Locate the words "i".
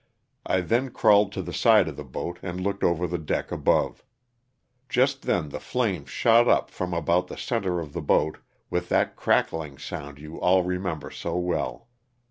0.47-0.61